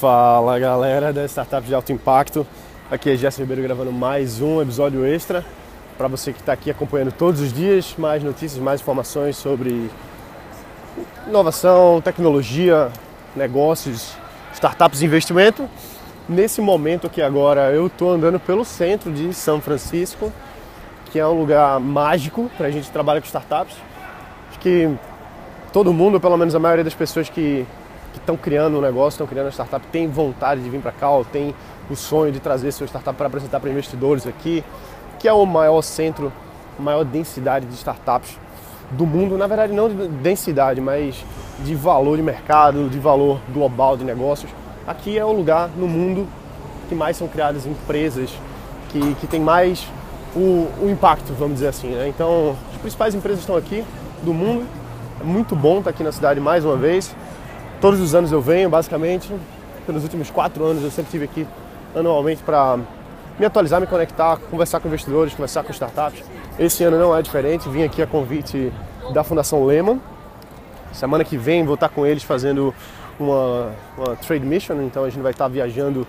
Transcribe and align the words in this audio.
Fala 0.00 0.58
galera 0.58 1.10
da 1.10 1.24
Startup 1.24 1.66
de 1.66 1.74
Alto 1.74 1.90
Impacto, 1.90 2.46
aqui 2.90 3.08
é 3.08 3.16
Jéssica 3.16 3.44
Ribeiro 3.44 3.62
gravando 3.62 3.90
mais 3.90 4.42
um 4.42 4.60
episódio 4.60 5.06
extra 5.06 5.42
para 5.96 6.06
você 6.06 6.34
que 6.34 6.38
está 6.38 6.52
aqui 6.52 6.70
acompanhando 6.70 7.12
todos 7.12 7.40
os 7.40 7.50
dias 7.50 7.94
mais 7.96 8.22
notícias, 8.22 8.62
mais 8.62 8.82
informações 8.82 9.38
sobre 9.38 9.90
inovação, 11.26 12.02
tecnologia, 12.02 12.90
negócios, 13.34 14.12
startups 14.52 15.00
e 15.00 15.06
investimento. 15.06 15.66
Nesse 16.28 16.60
momento 16.60 17.06
aqui 17.06 17.22
agora 17.22 17.72
eu 17.72 17.86
estou 17.86 18.10
andando 18.10 18.38
pelo 18.38 18.66
centro 18.66 19.10
de 19.10 19.32
São 19.32 19.62
Francisco, 19.62 20.30
que 21.10 21.18
é 21.18 21.26
um 21.26 21.40
lugar 21.40 21.80
mágico 21.80 22.50
para 22.58 22.66
a 22.66 22.70
gente 22.70 22.90
trabalhar 22.90 23.22
com 23.22 23.26
startups. 23.28 23.74
Acho 24.50 24.58
que 24.58 24.94
todo 25.72 25.90
mundo, 25.90 26.20
pelo 26.20 26.36
menos 26.36 26.54
a 26.54 26.58
maioria 26.58 26.84
das 26.84 26.94
pessoas 26.94 27.30
que 27.30 27.66
estão 28.18 28.36
criando 28.36 28.78
um 28.78 28.80
negócio, 28.80 29.16
estão 29.16 29.26
criando 29.26 29.46
uma 29.46 29.52
startup, 29.52 29.86
tem 29.88 30.08
vontade 30.08 30.62
de 30.62 30.70
vir 30.70 30.80
para 30.80 30.92
cá, 30.92 31.10
ou 31.10 31.24
tem 31.24 31.54
o 31.90 31.96
sonho 31.96 32.32
de 32.32 32.40
trazer 32.40 32.72
sua 32.72 32.86
startup 32.86 33.16
para 33.16 33.26
apresentar 33.26 33.60
para 33.60 33.70
investidores 33.70 34.26
aqui, 34.26 34.64
que 35.18 35.28
é 35.28 35.32
o 35.32 35.44
maior 35.46 35.82
centro, 35.82 36.32
maior 36.78 37.04
densidade 37.04 37.66
de 37.66 37.74
startups 37.74 38.38
do 38.90 39.06
mundo. 39.06 39.36
Na 39.36 39.46
verdade, 39.46 39.72
não 39.72 39.88
de 39.88 40.08
densidade, 40.08 40.80
mas 40.80 41.24
de 41.60 41.74
valor 41.74 42.16
de 42.16 42.22
mercado, 42.22 42.88
de 42.88 42.98
valor 42.98 43.40
global 43.52 43.96
de 43.96 44.04
negócios. 44.04 44.50
Aqui 44.86 45.18
é 45.18 45.24
o 45.24 45.32
lugar 45.32 45.68
no 45.76 45.88
mundo 45.88 46.26
que 46.88 46.94
mais 46.94 47.16
são 47.16 47.26
criadas 47.26 47.66
empresas, 47.66 48.30
que, 48.90 49.14
que 49.16 49.26
tem 49.26 49.40
mais 49.40 49.86
o, 50.34 50.68
o 50.82 50.88
impacto, 50.90 51.32
vamos 51.32 51.54
dizer 51.54 51.68
assim. 51.68 51.88
Né? 51.88 52.08
Então, 52.08 52.56
as 52.72 52.80
principais 52.80 53.14
empresas 53.14 53.40
estão 53.40 53.56
aqui 53.56 53.84
do 54.22 54.32
mundo 54.32 54.66
é 55.20 55.24
muito 55.24 55.56
bom 55.56 55.78
estar 55.78 55.90
aqui 55.90 56.02
na 56.02 56.12
cidade 56.12 56.40
mais 56.40 56.64
uma 56.64 56.76
vez. 56.76 57.14
Todos 57.80 58.00
os 58.00 58.14
anos 58.14 58.32
eu 58.32 58.40
venho, 58.40 58.68
basicamente. 58.68 59.32
Pelos 59.86 60.02
últimos 60.02 60.30
quatro 60.30 60.64
anos 60.64 60.82
eu 60.82 60.90
sempre 60.90 61.04
estive 61.04 61.24
aqui 61.24 61.46
anualmente 61.94 62.42
para 62.42 62.78
me 63.38 63.44
atualizar, 63.44 63.80
me 63.80 63.86
conectar, 63.86 64.36
conversar 64.50 64.80
com 64.80 64.88
investidores, 64.88 65.34
conversar 65.34 65.62
com 65.62 65.70
startups. 65.70 66.24
Esse 66.58 66.84
ano 66.84 66.98
não 66.98 67.16
é 67.16 67.20
diferente. 67.20 67.68
Vim 67.68 67.82
aqui 67.84 68.02
a 68.02 68.06
convite 68.06 68.72
da 69.12 69.22
Fundação 69.22 69.64
Lehman. 69.64 70.00
Semana 70.92 71.22
que 71.24 71.36
vem 71.36 71.64
vou 71.64 71.74
estar 71.74 71.90
com 71.90 72.06
eles 72.06 72.22
fazendo 72.22 72.74
uma, 73.20 73.72
uma 73.96 74.16
trade 74.16 74.44
mission, 74.44 74.80
então 74.82 75.04
a 75.04 75.10
gente 75.10 75.22
vai 75.22 75.32
estar 75.32 75.48
viajando 75.48 76.06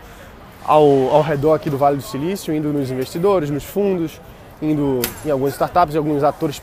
ao, 0.63 0.84
ao 1.09 1.22
redor 1.22 1.53
aqui 1.53 1.69
do 1.69 1.78
Vale 1.78 1.97
do 1.97 2.03
Silício, 2.03 2.53
indo 2.53 2.72
nos 2.72 2.89
investidores, 2.89 3.50
nos 3.50 3.63
fundos, 3.63 4.19
indo 4.61 5.02
em 5.25 5.31
algumas 5.31 5.53
startups, 5.53 5.95
em 5.95 5.97
alguns 5.97 6.23
atores, 6.23 6.61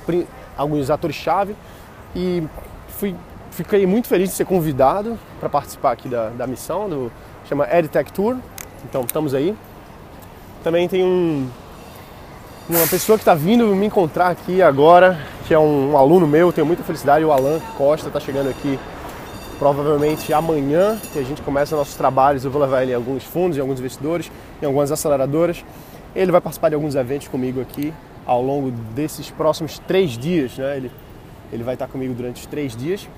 alguns 0.57 0.91
atores 0.91 1.17
chave 1.17 1.55
e 2.17 2.43
fui, 2.89 3.15
fiquei 3.55 3.87
muito 3.87 4.09
feliz 4.09 4.29
de 4.29 4.35
ser 4.35 4.45
convidado 4.45 5.19
para 5.39 5.49
participar 5.49 5.93
aqui 5.93 6.09
da, 6.09 6.29
da 6.31 6.47
missão, 6.47 6.89
do, 6.89 7.13
chama 7.49 7.67
EdTech 7.71 8.13
Tour, 8.13 8.37
então 8.85 9.03
estamos 9.03 9.33
aí. 9.33 9.55
Também 10.63 10.89
tem 10.89 11.05
um, 11.05 11.49
uma 12.69 12.87
pessoa 12.89 13.17
que 13.17 13.23
está 13.23 13.35
vindo 13.35 13.67
me 13.75 13.87
encontrar 13.87 14.29
aqui 14.29 14.61
agora, 14.61 15.19
que 15.47 15.55
é 15.55 15.59
um, 15.59 15.93
um, 15.93 15.97
aluno 15.97 16.27
meu, 16.27 16.53
tenho 16.53 16.67
muita 16.67 16.83
felicidade, 16.83 17.25
o 17.25 17.33
Alan 17.33 17.61
Costa 17.79 18.09
está 18.09 18.19
chegando 18.19 18.51
aqui 18.51 18.79
provavelmente 19.59 20.33
amanhã, 20.33 20.99
que 21.13 21.19
a 21.19 21.23
gente 21.23 21.41
começa 21.41 21.77
nossos 21.77 21.95
trabalhos, 21.95 22.45
eu 22.45 22.51
vou 22.51 22.61
levar 22.61 22.83
ele 22.83 22.93
em 22.93 22.97
alguns 22.97 23.23
fundos, 23.23 23.57
em 23.57 23.61
alguns 23.61 23.79
investidores, 23.79 24.31
em 24.61 24.67
algumas 24.67 24.91
aceleradoras. 24.91 25.65
Ele 26.15 26.33
vai 26.33 26.41
participar 26.41 26.71
de 26.71 26.75
alguns 26.75 26.97
eventos 26.97 27.29
comigo 27.29 27.61
aqui 27.61 27.95
ao 28.27 28.43
longo 28.43 28.71
desses 28.71 29.31
próximos 29.31 29.79
três 29.79 30.19
dias, 30.19 30.57
né? 30.59 30.77
Ele 30.77 30.91
ele 31.55 31.63
vai 31.63 31.75
estar 31.75 31.87
comigo 31.87 32.13
durante 32.15 32.41
os 32.41 32.47
três 32.47 32.77
dias. 32.77 33.09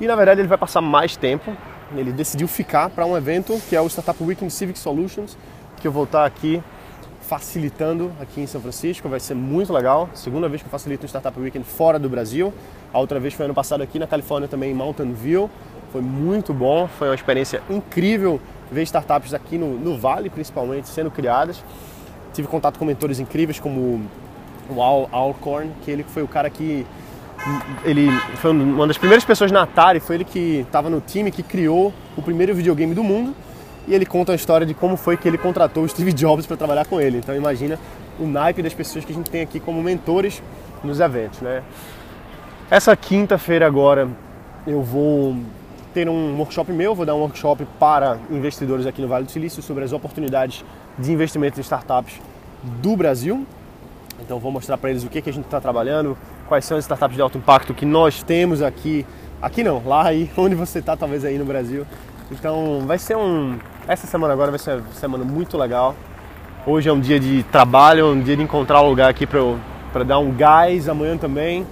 E 0.00 0.06
na 0.06 0.16
verdade 0.16 0.40
ele 0.40 0.48
vai 0.48 0.58
passar 0.58 0.80
mais 0.80 1.16
tempo. 1.16 1.56
Ele 1.96 2.12
decidiu 2.12 2.48
ficar 2.48 2.90
para 2.90 3.06
um 3.06 3.16
evento 3.16 3.60
que 3.68 3.76
é 3.76 3.80
o 3.80 3.86
Startup 3.86 4.20
Weekend 4.22 4.52
Civic 4.52 4.78
Solutions, 4.78 5.36
que 5.80 5.86
eu 5.86 5.92
vou 5.92 6.04
estar 6.04 6.24
aqui 6.24 6.62
facilitando 7.22 8.12
aqui 8.20 8.40
em 8.40 8.46
São 8.46 8.60
Francisco. 8.60 9.08
Vai 9.08 9.20
ser 9.20 9.34
muito 9.34 9.72
legal. 9.72 10.08
Segunda 10.14 10.48
vez 10.48 10.62
que 10.62 10.66
eu 10.66 10.70
facilito 10.70 11.04
um 11.04 11.08
Startup 11.08 11.38
Weekend 11.38 11.64
fora 11.64 11.98
do 11.98 12.08
Brasil. 12.08 12.52
A 12.92 12.98
outra 12.98 13.18
vez 13.20 13.34
foi 13.34 13.44
ano 13.44 13.54
passado 13.54 13.82
aqui 13.82 13.98
na 13.98 14.06
Califórnia 14.06 14.48
também, 14.48 14.70
em 14.70 14.74
Mountain 14.74 15.12
View. 15.12 15.50
Foi 15.92 16.00
muito 16.02 16.52
bom, 16.52 16.88
foi 16.88 17.08
uma 17.08 17.14
experiência 17.14 17.62
incrível 17.70 18.40
ver 18.70 18.82
startups 18.82 19.32
aqui 19.32 19.56
no, 19.56 19.78
no 19.78 19.96
Vale, 19.96 20.28
principalmente, 20.28 20.88
sendo 20.88 21.10
criadas. 21.10 21.62
Tive 22.32 22.48
contato 22.48 22.78
com 22.78 22.84
mentores 22.84 23.20
incríveis 23.20 23.60
como 23.60 24.02
o 24.68 24.82
Al 24.82 25.08
Alcorn, 25.12 25.70
que 25.84 25.90
ele 25.90 26.02
foi 26.02 26.22
o 26.22 26.28
cara 26.28 26.50
que 26.50 26.84
ele 27.84 28.10
foi 28.36 28.50
uma 28.52 28.86
das 28.86 28.96
primeiras 28.96 29.24
pessoas 29.24 29.52
na 29.52 29.62
Atari, 29.62 30.00
foi 30.00 30.16
ele 30.16 30.24
que 30.24 30.60
estava 30.66 30.88
no 30.88 31.00
time 31.00 31.30
que 31.30 31.42
criou 31.42 31.92
o 32.16 32.22
primeiro 32.22 32.54
videogame 32.54 32.94
do 32.94 33.02
mundo. 33.02 33.34
E 33.86 33.94
ele 33.94 34.06
conta 34.06 34.32
a 34.32 34.34
história 34.34 34.66
de 34.66 34.72
como 34.72 34.96
foi 34.96 35.16
que 35.16 35.28
ele 35.28 35.36
contratou 35.36 35.84
o 35.84 35.88
Steve 35.88 36.12
Jobs 36.12 36.46
para 36.46 36.56
trabalhar 36.56 36.86
com 36.86 36.98
ele. 37.00 37.18
Então 37.18 37.34
imagina 37.36 37.78
o 38.18 38.26
naipe 38.26 38.62
das 38.62 38.72
pessoas 38.72 39.04
que 39.04 39.12
a 39.12 39.14
gente 39.14 39.30
tem 39.30 39.42
aqui 39.42 39.60
como 39.60 39.82
mentores 39.82 40.42
nos 40.82 41.00
eventos, 41.00 41.40
né? 41.40 41.62
Essa 42.70 42.96
quinta-feira 42.96 43.66
agora 43.66 44.08
eu 44.66 44.82
vou 44.82 45.36
ter 45.92 46.08
um 46.08 46.36
workshop 46.38 46.72
meu, 46.72 46.94
vou 46.94 47.04
dar 47.04 47.14
um 47.14 47.20
workshop 47.20 47.66
para 47.78 48.18
investidores 48.30 48.86
aqui 48.86 49.02
no 49.02 49.08
Vale 49.08 49.26
do 49.26 49.30
Silício 49.30 49.62
sobre 49.62 49.84
as 49.84 49.92
oportunidades 49.92 50.64
de 50.98 51.12
investimento 51.12 51.60
em 51.60 51.62
startups 51.62 52.20
do 52.62 52.96
Brasil. 52.96 53.46
Então 54.20 54.38
vou 54.38 54.50
mostrar 54.50 54.78
para 54.78 54.90
eles 54.90 55.04
o 55.04 55.10
que, 55.10 55.20
que 55.20 55.28
a 55.28 55.32
gente 55.32 55.44
está 55.44 55.60
trabalhando, 55.60 56.16
quais 56.48 56.64
são 56.64 56.76
as 56.76 56.84
startups 56.84 57.16
de 57.16 57.22
alto 57.22 57.38
impacto 57.38 57.74
que 57.74 57.86
nós 57.86 58.22
temos 58.22 58.62
aqui, 58.62 59.06
aqui 59.40 59.62
não, 59.62 59.82
lá 59.84 60.06
aí 60.06 60.30
onde 60.36 60.54
você 60.54 60.78
está, 60.78 60.96
talvez 60.96 61.24
aí 61.24 61.38
no 61.38 61.44
Brasil. 61.44 61.86
Então 62.30 62.82
vai 62.86 62.98
ser 62.98 63.16
um, 63.16 63.58
essa 63.86 64.06
semana 64.06 64.32
agora 64.32 64.50
vai 64.50 64.58
ser 64.58 64.76
uma 64.76 64.92
semana 64.92 65.24
muito 65.24 65.56
legal. 65.56 65.94
Hoje 66.66 66.88
é 66.88 66.92
um 66.92 67.00
dia 67.00 67.20
de 67.20 67.42
trabalho, 67.44 68.06
um 68.06 68.20
dia 68.20 68.36
de 68.36 68.42
encontrar 68.42 68.80
um 68.82 68.88
lugar 68.88 69.10
aqui 69.10 69.26
para 69.26 70.04
dar 70.04 70.18
um 70.18 70.32
gás, 70.32 70.88
amanhã 70.88 71.16
também. 71.16 71.66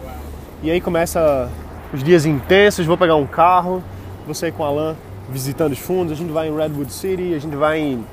E 0.62 0.70
aí 0.70 0.80
começa 0.80 1.50
os 1.92 2.02
dias 2.02 2.26
intensos, 2.26 2.84
vou 2.84 2.98
pegar 2.98 3.16
um 3.16 3.26
carro, 3.26 3.82
sair 4.32 4.52
com 4.52 4.62
o 4.62 4.66
Alan 4.66 4.96
visitando 5.28 5.72
os 5.72 5.78
fundos, 5.78 6.12
a 6.12 6.16
gente 6.16 6.30
vai 6.30 6.48
em 6.48 6.56
Redwood 6.56 6.92
City, 6.92 7.34
a 7.34 7.38
gente 7.38 7.56
vai 7.56 7.78
em 7.78 8.04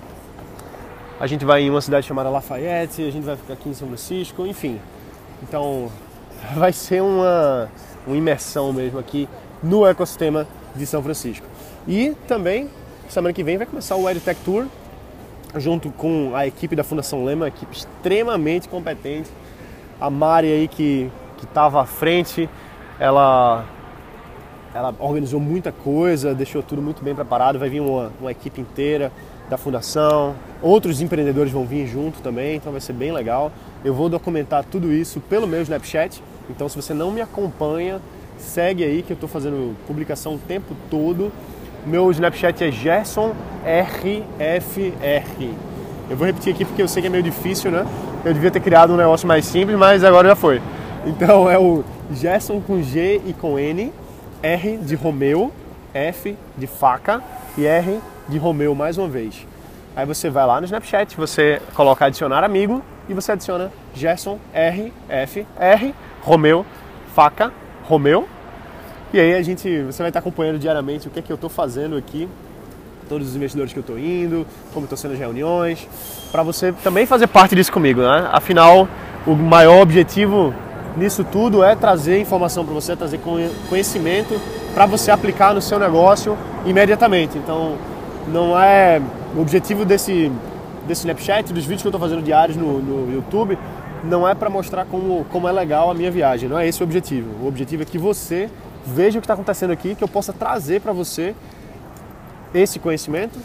a 1.19 1.27
gente 1.27 1.43
vai 1.43 1.61
em 1.63 1.69
uma 1.69 1.81
cidade 1.81 2.07
chamada 2.07 2.29
Lafayette, 2.29 3.05
a 3.05 3.11
gente 3.11 3.25
vai 3.25 3.35
ficar 3.35 3.53
aqui 3.53 3.67
em 3.67 3.73
São 3.73 3.89
Francisco, 3.89 4.45
enfim. 4.45 4.79
Então 5.43 5.91
vai 6.53 6.73
ser 6.73 7.01
uma, 7.01 7.69
uma 8.05 8.15
imersão 8.15 8.71
mesmo 8.73 8.99
aqui 8.99 9.27
no 9.61 9.85
ecossistema 9.85 10.47
de 10.75 10.85
São 10.85 11.01
Francisco. 11.03 11.45
E 11.87 12.15
também, 12.27 12.69
semana 13.07 13.33
que 13.33 13.43
vem, 13.43 13.57
vai 13.57 13.65
começar 13.65 13.95
o 13.95 14.09
EdTech 14.09 14.39
Tour, 14.43 14.65
junto 15.55 15.89
com 15.91 16.31
a 16.35 16.45
equipe 16.45 16.75
da 16.75 16.83
Fundação 16.83 17.23
Lema, 17.23 17.47
equipe 17.47 17.75
extremamente 17.75 18.69
competente. 18.69 19.29
A 19.99 20.09
Mari 20.09 20.47
aí 20.47 20.67
que 20.67 21.11
estava 21.41 21.81
à 21.81 21.85
frente, 21.85 22.49
ela, 22.99 23.65
ela 24.73 24.93
organizou 24.99 25.39
muita 25.39 25.71
coisa, 25.71 26.33
deixou 26.33 26.61
tudo 26.61 26.81
muito 26.81 27.03
bem 27.03 27.15
preparado, 27.15 27.57
vai 27.57 27.69
vir 27.69 27.79
uma, 27.79 28.11
uma 28.19 28.31
equipe 28.31 28.61
inteira 28.61 29.11
da 29.49 29.57
fundação, 29.57 30.35
outros 30.61 31.01
empreendedores 31.01 31.51
vão 31.51 31.65
vir 31.65 31.87
junto 31.87 32.21
também, 32.21 32.57
então 32.57 32.71
vai 32.71 32.79
ser 32.79 32.93
bem 32.93 33.11
legal. 33.11 33.51
Eu 33.83 33.93
vou 33.93 34.07
documentar 34.07 34.63
tudo 34.63 34.93
isso 34.93 35.19
pelo 35.21 35.47
meu 35.47 35.61
Snapchat, 35.63 36.21
então, 36.49 36.67
se 36.67 36.75
você 36.75 36.93
não 36.93 37.11
me 37.11 37.21
acompanha, 37.21 38.01
segue 38.37 38.83
aí 38.83 39.01
que 39.03 39.11
eu 39.11 39.15
estou 39.15 39.29
fazendo 39.29 39.75
publicação 39.85 40.35
o 40.35 40.37
tempo 40.39 40.75
todo. 40.89 41.31
Meu 41.85 42.09
Snapchat 42.11 42.63
é 42.63 42.71
GersonRFR. 42.71 43.35
Eu 46.09 46.17
vou 46.17 46.25
repetir 46.25 46.53
aqui 46.53 46.65
porque 46.65 46.81
eu 46.81 46.87
sei 46.87 47.01
que 47.01 47.07
é 47.07 47.09
meio 47.09 47.23
difícil, 47.23 47.69
né? 47.71 47.85
Eu 48.25 48.33
devia 48.33 48.49
ter 48.49 48.59
criado 48.59 48.93
um 48.93 48.97
negócio 48.97 49.27
mais 49.27 49.45
simples, 49.45 49.77
mas 49.77 50.03
agora 50.03 50.27
já 50.27 50.35
foi. 50.35 50.61
Então 51.05 51.49
é 51.49 51.57
o 51.57 51.83
Gerson 52.11 52.59
com 52.59 52.81
G 52.81 53.21
e 53.25 53.33
com 53.33 53.59
N, 53.59 53.93
R 54.41 54.77
de 54.77 54.95
Romeu, 54.95 55.51
F 55.93 56.35
de 56.57 56.67
faca 56.67 57.23
e 57.57 57.65
R 57.65 57.99
de 58.27 58.37
Romeu 58.37 58.73
mais 58.73 58.97
uma 58.97 59.07
vez. 59.07 59.45
Aí 59.95 60.05
você 60.05 60.29
vai 60.29 60.45
lá 60.45 60.59
no 60.59 60.65
Snapchat, 60.65 61.15
você 61.15 61.61
coloca 61.75 62.05
adicionar 62.05 62.43
amigo 62.43 62.81
e 63.07 63.13
você 63.13 63.31
adiciona 63.31 63.71
Gerson 63.93 64.39
RFR 64.53 65.93
Romeu, 66.21 66.65
faca, 67.15 67.51
Romeu. 67.83 68.27
E 69.13 69.19
aí 69.19 69.33
a 69.33 69.41
gente, 69.41 69.83
você 69.83 70.03
vai 70.03 70.09
estar 70.09 70.19
acompanhando 70.19 70.59
diariamente 70.59 71.07
o 71.07 71.11
que 71.11 71.19
é 71.19 71.21
que 71.21 71.31
eu 71.31 71.35
estou 71.35 71.49
fazendo 71.49 71.97
aqui, 71.97 72.29
todos 73.07 73.29
os 73.29 73.35
investidores 73.35 73.73
que 73.73 73.79
eu 73.79 73.81
estou 73.81 73.97
indo, 73.97 74.45
como 74.73 74.85
estão 74.85 74.97
sendo 74.97 75.13
as 75.13 75.19
reuniões, 75.19 75.87
para 76.31 76.43
você 76.43 76.71
também 76.83 77.05
fazer 77.05 77.27
parte 77.27 77.55
disso 77.55 77.71
comigo, 77.71 78.01
né? 78.01 78.29
Afinal, 78.31 78.87
o 79.25 79.33
maior 79.33 79.81
objetivo 79.81 80.53
nisso 80.95 81.23
tudo 81.23 81.63
é 81.63 81.75
trazer 81.75 82.19
informação 82.19 82.63
para 82.63 82.73
você, 82.73 82.95
trazer 82.95 83.19
conhecimento 83.67 84.39
para 84.73 84.85
você 84.85 85.09
aplicar 85.09 85.53
no 85.53 85.61
seu 85.61 85.79
negócio 85.79 86.37
imediatamente. 86.65 87.37
Então, 87.37 87.77
não 88.27 88.59
é 88.59 89.01
o 89.35 89.41
objetivo 89.41 89.85
desse 89.85 90.31
desse 90.89 91.01
Snapchat, 91.01 91.53
dos 91.53 91.63
vídeos 91.63 91.83
que 91.83 91.87
eu 91.87 91.91
estou 91.91 92.01
fazendo 92.01 92.23
diários 92.23 92.57
no, 92.57 92.79
no 92.79 93.13
YouTube, 93.13 93.57
não 94.03 94.27
é 94.27 94.33
para 94.33 94.49
mostrar 94.49 94.85
como, 94.85 95.25
como 95.25 95.47
é 95.47 95.51
legal 95.51 95.89
a 95.89 95.93
minha 95.93 96.11
viagem, 96.11 96.47
não 96.47 96.57
é 96.57 96.67
esse 96.67 96.81
o 96.81 96.85
objetivo. 96.85 97.43
O 97.43 97.47
objetivo 97.47 97.83
é 97.83 97.85
que 97.85 97.97
você 97.97 98.49
veja 98.85 99.19
o 99.19 99.21
que 99.21 99.25
está 99.25 99.33
acontecendo 99.33 99.71
aqui, 99.71 99.95
que 99.95 100.03
eu 100.03 100.07
possa 100.07 100.33
trazer 100.33 100.81
para 100.81 100.93
você 100.93 101.35
esse 102.53 102.79
conhecimento 102.79 103.37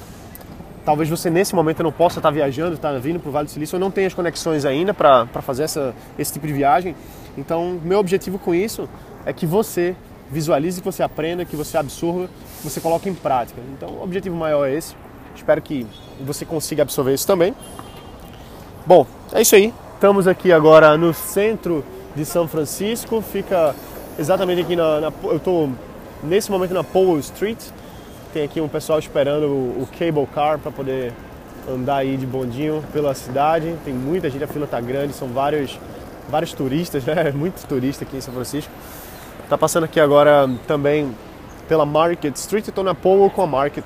talvez 0.85 1.09
você 1.09 1.31
nesse 1.31 1.55
momento 1.55 1.83
não 1.83 1.91
possa 1.91 2.19
estar 2.19 2.31
viajando, 2.31 2.75
estar 2.75 2.97
vindo 3.01 3.19
para 3.19 3.29
o 3.29 3.33
Vale 3.33 3.47
do 3.47 3.51
Silício, 3.51 3.77
ou 3.77 3.81
não 3.81 3.91
tenha 3.91 4.07
as 4.07 4.15
conexões 4.15 4.65
ainda 4.65 4.93
para 4.93 5.27
fazer 5.41 5.65
essa, 5.65 5.95
esse 6.19 6.33
tipo 6.33 6.47
de 6.47 6.53
viagem. 6.53 6.95
Então, 7.37 7.81
meu 7.83 7.99
objetivo 7.99 8.39
com 8.39 8.55
isso 8.55 8.89
é 9.25 9.33
que 9.33 9.47
você 9.47 9.97
visualize, 10.31 10.81
que 10.81 10.85
você 10.85 11.03
aprenda, 11.03 11.45
que 11.45 11.57
você 11.57 11.79
absorva, 11.79 12.29
que 12.59 12.69
você 12.69 12.81
coloque 12.81 13.09
em 13.09 13.15
prática. 13.15 13.61
Então, 13.73 13.89
o 13.89 14.03
objetivo 14.03 14.37
maior 14.37 14.69
é 14.69 14.75
esse. 14.75 14.95
Espero 15.35 15.61
que 15.63 15.87
você 16.21 16.45
consiga 16.45 16.83
absorver 16.83 17.15
isso 17.15 17.27
também. 17.27 17.55
Bom, 18.87 19.07
é 19.33 19.41
isso 19.41 19.55
aí. 19.55 19.73
Estamos 19.95 20.27
aqui 20.27 20.53
agora 20.53 20.99
no 20.99 21.15
centro 21.15 21.83
de 22.15 22.25
São 22.25 22.47
Francisco. 22.47 23.23
Fica 23.23 23.75
exatamente 24.19 24.61
aqui 24.61 24.77
na, 24.77 25.01
na 25.01 25.13
eu 25.23 25.37
estou 25.37 25.71
nesse 26.23 26.51
momento 26.51 26.75
na 26.75 26.85
Powell 26.85 27.19
Street. 27.21 27.59
Tem 28.33 28.43
aqui 28.43 28.61
um 28.61 28.69
pessoal 28.69 28.99
esperando 28.99 29.47
o, 29.47 29.83
o 29.83 29.89
cable 29.99 30.27
car 30.35 30.59
para 30.59 30.71
poder 30.71 31.13
andar 31.73 31.99
aí 31.99 32.17
de 32.17 32.27
bondinho 32.27 32.85
pela 32.93 33.15
cidade. 33.15 33.75
Tem 33.85 33.95
muita 33.95 34.29
gente, 34.29 34.43
a 34.45 34.49
fila 34.49 34.65
está 34.65 34.81
grande, 34.81 35.15
são 35.15 35.29
vários, 35.29 35.79
vários 36.29 36.53
turistas, 36.53 37.05
né? 37.07 37.31
Muito 37.31 37.65
turista 37.67 38.05
aqui 38.05 38.17
em 38.17 38.21
São 38.21 38.35
Francisco. 38.35 38.73
Tá 39.49 39.57
passando 39.57 39.85
aqui 39.85 40.01
agora 40.01 40.51
também 40.67 41.15
pela 41.69 41.87
Market 41.87 42.35
Street, 42.37 42.69
estou 42.69 42.85
na 42.85 42.95
Powell 42.95 43.31
com 43.31 43.43
a 43.43 43.47
Market. 43.47 43.85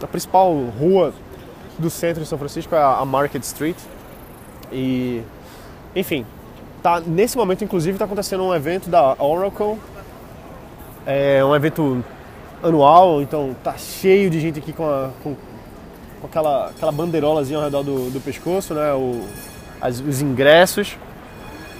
A 0.00 0.06
principal 0.06 0.52
rua 0.78 1.12
do 1.78 1.90
centro 1.90 2.22
de 2.22 2.28
São 2.28 2.38
Francisco 2.38 2.74
é 2.74 2.78
a 2.78 3.04
Market 3.04 3.42
Street. 3.42 3.76
E, 4.72 5.22
enfim, 5.94 6.24
tá, 6.82 7.00
nesse 7.00 7.36
momento, 7.36 7.64
inclusive, 7.64 7.92
está 7.92 8.04
acontecendo 8.04 8.44
um 8.44 8.54
evento 8.54 8.88
da 8.88 9.16
Oracle. 9.18 9.78
É 11.06 11.44
um 11.44 11.54
evento 11.54 12.04
anual, 12.62 13.22
então 13.22 13.56
tá 13.64 13.74
cheio 13.76 14.30
de 14.30 14.38
gente 14.38 14.58
aqui 14.58 14.72
com, 14.72 14.84
a, 14.84 15.10
com, 15.22 15.34
com 16.20 16.26
aquela, 16.26 16.68
aquela 16.68 16.92
bandeirolazinha 16.92 17.58
ao 17.58 17.64
redor 17.64 17.82
do, 17.82 18.10
do 18.10 18.20
pescoço, 18.20 18.74
né? 18.74 18.92
O, 18.92 19.22
as, 19.80 20.00
os 20.00 20.20
ingressos. 20.20 20.96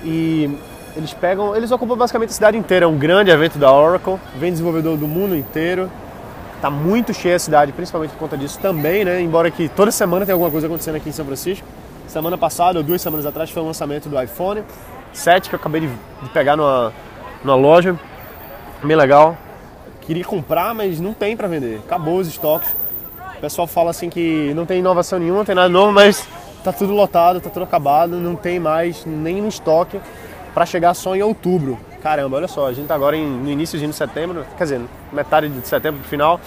E 0.02 0.50
eles 0.96 1.12
pegam, 1.12 1.54
eles 1.54 1.70
ocupam 1.70 1.96
basicamente 1.96 2.30
a 2.30 2.32
cidade 2.32 2.56
inteira. 2.56 2.86
É 2.86 2.88
um 2.88 2.96
grande 2.96 3.30
evento 3.30 3.58
da 3.58 3.72
Oracle, 3.72 4.18
vem 4.36 4.50
desenvolvedor 4.50 4.96
do 4.96 5.06
mundo 5.06 5.36
inteiro. 5.36 5.90
Tá 6.60 6.70
muito 6.70 7.14
cheia 7.14 7.36
a 7.36 7.38
cidade, 7.38 7.72
principalmente 7.72 8.10
por 8.10 8.18
conta 8.18 8.36
disso 8.36 8.58
também, 8.60 9.04
né? 9.04 9.20
Embora 9.20 9.50
que 9.50 9.68
toda 9.68 9.90
semana 9.90 10.26
tem 10.26 10.32
alguma 10.32 10.50
coisa 10.50 10.66
acontecendo 10.66 10.96
aqui 10.96 11.08
em 11.08 11.12
São 11.12 11.24
Francisco. 11.24 11.66
Semana 12.10 12.36
passada, 12.36 12.76
ou 12.76 12.82
duas 12.82 13.00
semanas 13.00 13.24
atrás, 13.24 13.50
foi 13.50 13.62
o 13.62 13.66
lançamento 13.66 14.08
do 14.08 14.20
iPhone 14.20 14.64
7 15.12 15.48
que 15.48 15.54
eu 15.54 15.60
acabei 15.60 15.82
de, 15.82 15.86
de 15.86 16.28
pegar 16.30 16.56
numa, 16.56 16.92
numa 17.44 17.54
loja. 17.54 17.96
Bem 18.82 18.96
legal. 18.96 19.38
Queria 20.00 20.24
comprar, 20.24 20.74
mas 20.74 20.98
não 20.98 21.14
tem 21.14 21.36
para 21.36 21.46
vender. 21.46 21.78
Acabou 21.86 22.18
os 22.18 22.26
estoques. 22.26 22.68
O 23.36 23.40
pessoal 23.40 23.64
fala 23.68 23.90
assim 23.90 24.10
que 24.10 24.52
não 24.54 24.66
tem 24.66 24.80
inovação 24.80 25.20
nenhuma, 25.20 25.38
não 25.38 25.44
tem 25.44 25.54
nada 25.54 25.68
novo, 25.68 25.92
mas 25.92 26.26
tá 26.64 26.72
tudo 26.72 26.92
lotado, 26.92 27.40
tá 27.40 27.48
tudo 27.48 27.62
acabado, 27.62 28.16
não 28.16 28.34
tem 28.34 28.58
mais 28.58 29.04
no 29.06 29.46
estoque 29.46 30.00
para 30.52 30.66
chegar 30.66 30.94
só 30.94 31.14
em 31.14 31.22
outubro. 31.22 31.78
Caramba, 32.02 32.38
olha 32.38 32.48
só, 32.48 32.66
a 32.66 32.72
gente 32.72 32.88
tá 32.88 32.94
agora 32.96 33.16
em, 33.16 33.24
no 33.24 33.48
início 33.48 33.78
de 33.78 33.92
setembro, 33.92 34.44
quer 34.58 34.64
dizer, 34.64 34.80
metade 35.12 35.48
de 35.48 35.64
setembro 35.64 36.02
final, 36.02 36.40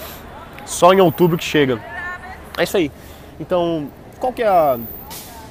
só 0.65 0.91
em 0.91 0.99
outubro 0.99 1.37
que 1.37 1.45
chega. 1.45 1.81
É 2.57 2.63
isso 2.63 2.75
aí. 2.75 2.91
Então, 3.39 3.87
qual 4.19 4.33
que 4.33 4.43
é 4.43 4.47
a, 4.47 4.77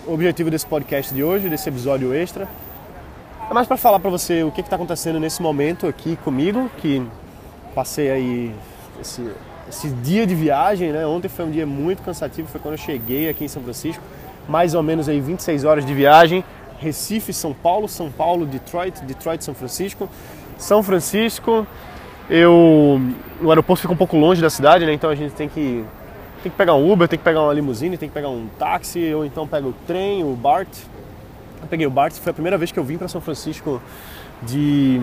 o 0.07 0.15
objetivo 0.15 0.51
desse 0.51 0.67
podcast 0.67 1.13
de 1.15 1.23
hoje, 1.23 1.49
desse 1.49 1.69
episódio 1.69 2.13
extra. 2.15 2.49
É 3.49 3.55
mais 3.55 3.69
para 3.69 3.77
falar 3.77 4.01
para 4.01 4.11
você 4.11 4.43
o 4.43 4.51
que 4.51 4.61
está 4.61 4.77
acontecendo 4.77 5.21
nesse 5.21 5.41
momento 5.43 5.87
aqui 5.87 6.17
comigo, 6.17 6.71
que 6.79 7.03
passei 7.75 8.11
aí 8.11 8.55
esse, 9.01 9.31
esse 9.69 9.89
dia 9.89 10.27
de 10.27 10.35
viagem, 10.35 10.91
né? 10.91 11.07
Ontem 11.07 11.29
foi 11.29 11.45
um 11.45 11.51
dia 11.51 11.67
muito 11.67 12.03
cansativo, 12.03 12.49
foi 12.49 12.61
quando 12.61 12.75
eu 12.75 12.79
cheguei 12.79 13.29
aqui 13.29 13.45
em 13.45 13.49
São 13.49 13.63
Francisco, 13.63 14.03
mais 14.49 14.75
ou 14.75 14.83
menos 14.83 15.09
aí 15.09 15.21
26 15.21 15.65
horas 15.65 15.87
de 15.87 15.95
viagem, 15.95 16.45
Recife, 16.79 17.33
São 17.33 17.53
Paulo, 17.53 17.89
São 17.89 18.11
Paulo, 18.11 18.45
Detroit, 18.45 19.05
Detroit, 19.05 19.45
São 19.45 19.55
Francisco. 19.55 20.09
São 20.59 20.83
Francisco, 20.83 21.67
eu 22.29 23.01
o 23.41 23.51
aeroporto 23.51 23.83
fica 23.83 23.93
um 23.93 23.97
pouco 23.97 24.17
longe 24.17 24.41
da 24.41 24.51
cidade, 24.51 24.85
né? 24.85 24.93
Então 24.93 25.11
a 25.11 25.15
gente 25.15 25.33
tem 25.35 25.49
que 25.49 25.85
tem 26.43 26.51
que 26.51 26.59
pegar 26.59 26.75
um 26.75 26.93
Uber, 26.93 27.07
tem 27.07 27.19
que 27.19 27.25
pegar 27.25 27.43
uma 27.43 27.53
limusine, 27.53 27.97
tem 27.97 28.09
que 28.09 28.15
pegar 28.15 28.29
um 28.29 28.49
táxi, 28.59 29.15
ou 29.15 29.25
então 29.25 29.47
pega 29.47 29.67
o 29.67 29.73
trem, 29.87 30.25
o 30.25 30.35
BART. 30.35 30.69
Eu 31.61 31.69
peguei 31.69 31.87
o 31.87 31.91
BART, 31.91 32.15
foi 32.15 32.31
a 32.31 32.35
primeira 32.35 32.59
vez 32.59 32.73
que 32.73 32.79
eu 32.79 32.85
vim 32.85 32.99
para 32.99 33.07
São 33.07 33.21
Francisco 33.21 33.81
de. 34.43 35.01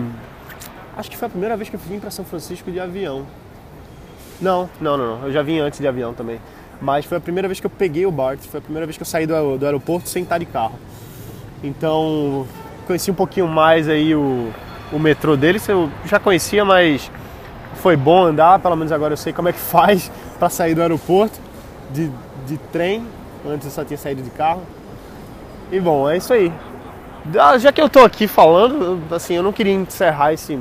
Acho 0.96 1.10
que 1.10 1.16
foi 1.16 1.26
a 1.26 1.30
primeira 1.30 1.56
vez 1.56 1.70
que 1.70 1.76
eu 1.76 1.80
vim 1.80 1.98
para 1.98 2.10
São 2.10 2.24
Francisco 2.24 2.70
de 2.70 2.78
avião. 2.78 3.24
Não, 4.40 4.68
não, 4.80 4.96
não, 4.96 5.18
não, 5.18 5.26
eu 5.26 5.32
já 5.32 5.42
vim 5.42 5.58
antes 5.58 5.80
de 5.80 5.88
avião 5.88 6.12
também. 6.12 6.38
Mas 6.80 7.04
foi 7.04 7.16
a 7.16 7.20
primeira 7.20 7.48
vez 7.48 7.58
que 7.58 7.66
eu 7.66 7.70
peguei 7.70 8.04
o 8.04 8.10
BART, 8.10 8.40
foi 8.40 8.58
a 8.58 8.62
primeira 8.62 8.86
vez 8.86 8.96
que 8.96 9.02
eu 9.02 9.06
saí 9.06 9.26
do, 9.26 9.56
do 9.56 9.64
aeroporto 9.64 10.08
sem 10.08 10.22
estar 10.22 10.38
de 10.38 10.46
carro. 10.46 10.78
Então, 11.62 12.46
conheci 12.86 13.10
um 13.10 13.14
pouquinho 13.14 13.46
mais 13.46 13.88
aí 13.88 14.14
o, 14.14 14.50
o 14.92 14.98
metrô 14.98 15.36
deles, 15.36 15.66
eu 15.68 15.90
já 16.06 16.18
conhecia, 16.18 16.64
mas 16.64 17.10
foi 17.76 17.96
bom 17.96 18.24
andar, 18.24 18.58
pelo 18.58 18.76
menos 18.76 18.92
agora 18.92 19.12
eu 19.12 19.16
sei 19.16 19.32
como 19.32 19.48
é 19.48 19.52
que 19.52 19.58
faz 19.60 20.10
para 20.40 20.48
sair 20.48 20.74
do 20.74 20.80
aeroporto 20.80 21.38
de, 21.90 22.10
de 22.46 22.56
trem. 22.72 23.06
Antes 23.46 23.66
eu 23.66 23.72
só 23.72 23.84
tinha 23.84 23.98
saído 23.98 24.22
de 24.22 24.30
carro. 24.30 24.62
E 25.70 25.78
bom, 25.78 26.08
é 26.08 26.16
isso 26.16 26.32
aí. 26.32 26.50
Ah, 27.38 27.58
já 27.58 27.70
que 27.70 27.80
eu 27.80 27.88
tô 27.90 28.00
aqui 28.00 28.26
falando, 28.26 28.98
assim, 29.14 29.34
eu 29.34 29.42
não 29.42 29.52
queria 29.52 29.74
encerrar 29.74 30.32
esse, 30.32 30.58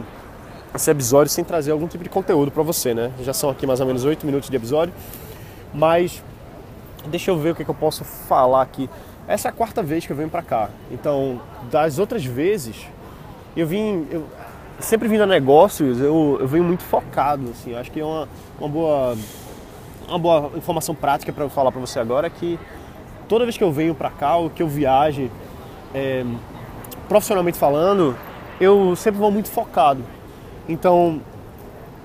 esse 0.76 0.92
episódio 0.92 1.31
sem 1.31 1.46
trazer 1.46 1.72
algum 1.72 1.88
tipo 1.88 2.04
de 2.04 2.10
conteúdo 2.10 2.52
para 2.52 2.62
você, 2.62 2.94
né? 2.94 3.12
Já 3.22 3.31
são 3.31 3.50
aqui 3.50 3.66
mais 3.66 3.80
ou 3.80 3.86
menos 3.86 4.04
8 4.04 4.26
minutos 4.26 4.50
de 4.50 4.56
episódio, 4.56 4.94
mas 5.74 6.22
deixa 7.08 7.32
eu 7.32 7.38
ver 7.38 7.52
o 7.52 7.56
que, 7.56 7.64
que 7.64 7.72
eu 7.72 7.75
posso 7.75 8.04
falar 8.04 8.62
aqui. 8.62 8.90
Essa 9.28 9.48
é 9.48 9.50
a 9.50 9.54
quarta 9.54 9.82
vez 9.82 10.06
que 10.06 10.12
eu 10.12 10.18
venho 10.18 10.30
para 10.30 10.42
cá. 10.42 10.70
Então, 10.92 11.42
das 11.72 11.98
outras 11.98 12.25
vezes, 12.25 12.86
eu 13.56 13.66
vim, 13.66 14.06
eu 14.12 14.25
sempre 14.80 15.08
vindo 15.08 15.24
a 15.24 15.28
negócios, 15.28 16.02
eu, 16.02 16.38
eu 16.42 16.48
venho 16.48 16.66
muito 16.66 16.84
focado, 16.84 17.50
assim. 17.52 17.75
Acho 17.75 17.90
que 17.90 18.02
é 18.02 18.06
uma, 18.06 18.28
uma 18.60 18.68
boa 18.68 19.16
uma 20.10 20.20
boa 20.20 20.52
informação 20.56 20.96
prática 20.96 21.32
para 21.32 21.44
eu 21.44 21.50
falar 21.50 21.72
para 21.72 21.80
você 21.80 22.00
agora 22.00 22.28
é 22.28 22.30
que 22.30 22.60
toda 23.28 23.46
vez 23.46 23.56
que 23.56 23.64
eu 23.64 23.72
venho 23.72 23.94
para 23.94 24.10
cá 24.10 24.36
ou 24.36 24.50
que 24.50 24.62
eu 24.62 24.68
viaje, 24.68 25.32
é, 25.94 26.26
profissionalmente 27.08 27.58
falando, 27.58 28.18
eu 28.60 28.96
sempre 28.96 29.20
vou 29.20 29.32
muito 29.32 29.50
focado. 29.50 30.04
Então, 30.68 31.22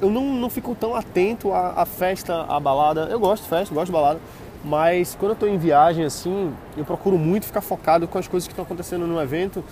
eu 0.01 0.11
não, 0.11 0.23
não 0.35 0.51
fico 0.51 0.75
tão 0.75 0.95
atento 0.95 1.53
à, 1.53 1.83
à 1.83 1.87
festa, 1.87 2.45
à 2.49 2.61
balada. 2.61 3.09
Eu 3.11 3.19
gosto 3.19 3.43
de 3.43 3.49
festa, 3.49 3.75
gosto 3.75 3.87
de 3.87 3.93
balada, 3.93 4.21
mas 4.63 5.17
quando 5.19 5.31
eu 5.31 5.35
estou 5.35 5.49
em 5.49 5.57
viagem 5.57 6.05
assim, 6.05 6.53
eu 6.77 6.85
procuro 6.85 7.19
muito 7.19 7.47
ficar 7.47 7.63
focado 7.63 8.07
com 8.07 8.19
as 8.19 8.29
coisas 8.29 8.47
que 8.47 8.53
estão 8.53 8.65
acontecendo 8.65 9.07
no 9.07 9.21
evento, 9.21 9.65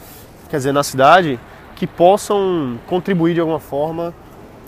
quer 0.48 0.56
dizer, 0.56 0.72
na 0.72 0.82
cidade, 0.82 1.38
que 1.76 1.86
possam 1.86 2.78
contribuir 2.86 3.34
de 3.34 3.40
alguma 3.40 3.60
forma 3.60 4.14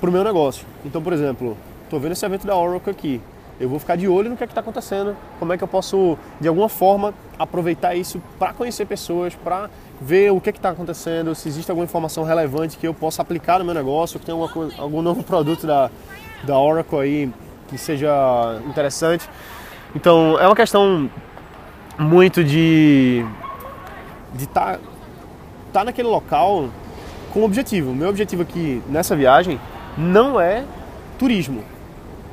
para 0.00 0.11
o 0.11 0.12
meu 0.12 0.23
negócio. 0.23 0.66
Então, 0.85 1.02
por 1.02 1.12
exemplo, 1.12 1.56
estou 1.85 1.99
vendo 1.99 2.12
esse 2.12 2.25
evento 2.26 2.47
da 2.47 2.56
Oracle 2.56 2.90
aqui 2.90 3.21
eu 3.61 3.68
vou 3.68 3.78
ficar 3.78 3.96
de 3.96 4.08
olho 4.08 4.30
no 4.30 4.37
que 4.37 4.42
é 4.42 4.46
está 4.46 4.61
acontecendo, 4.61 5.16
como 5.38 5.52
é 5.52 5.58
que 5.58 5.62
eu 5.62 5.68
posso, 5.68 6.18
de 6.40 6.49
alguma 6.49 6.68
forma, 6.68 7.14
aproveitar 7.38 7.94
isso 7.94 8.20
para 8.38 8.52
conhecer 8.52 8.84
pessoas, 8.84 9.34
para 9.34 9.70
ver 10.00 10.32
o 10.32 10.40
que 10.40 10.50
é 10.50 10.52
está 10.52 10.70
acontecendo, 10.70 11.34
se 11.34 11.49
existe 11.49 11.70
alguma 11.70 11.84
informação 11.84 12.25
relevante 12.25 12.76
que 12.76 12.87
eu 12.87 12.92
possa 12.92 13.23
aplicar 13.23 13.58
no 13.61 13.64
meu 13.64 13.75
negócio, 13.75 14.18
que 14.18 14.26
tem 14.26 14.34
alguma, 14.34 14.70
algum 14.76 15.02
novo 15.02 15.23
produto 15.23 15.66
da, 15.66 15.90
da 16.42 16.58
Oracle 16.58 16.99
aí 16.99 17.32
que 17.68 17.78
seja 17.78 18.61
interessante. 18.66 19.28
Então, 19.94 20.38
é 20.40 20.46
uma 20.46 20.56
questão 20.56 21.08
muito 21.99 22.42
de 22.42 23.25
de 24.34 24.44
estar 24.44 24.78
tá, 24.78 24.80
tá 25.73 25.84
naquele 25.84 26.08
local 26.08 26.68
com 27.32 27.44
objetivo. 27.44 27.92
O 27.92 27.94
meu 27.94 28.08
objetivo 28.08 28.42
aqui 28.42 28.82
nessa 28.88 29.14
viagem 29.14 29.61
não 29.96 30.40
é 30.40 30.64
turismo 31.18 31.62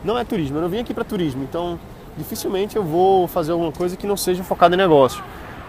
não 0.04 0.18
é 0.18 0.24
turismo, 0.24 0.58
eu 0.58 0.62
não 0.62 0.70
vim 0.70 0.80
aqui 0.80 0.94
para 0.94 1.04
turismo, 1.04 1.44
então 1.44 1.80
dificilmente 2.18 2.76
eu 2.76 2.84
vou 2.84 3.28
fazer 3.28 3.52
alguma 3.52 3.72
coisa 3.72 3.96
que 3.96 4.06
não 4.06 4.18
seja 4.18 4.44
focada 4.44 4.76
em 4.76 4.78
negócio. 4.78 5.24